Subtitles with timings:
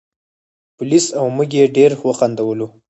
[0.77, 2.67] پولیس او موږ یې ډېر وخندولو.